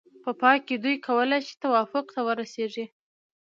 په 0.23 0.31
پای 0.41 0.57
کې 0.65 0.75
دوی 0.83 0.95
کولای 1.07 1.41
شي 1.47 1.53
توافق 1.63 2.05
ته 2.15 2.21
ورسیږي. 2.27 2.85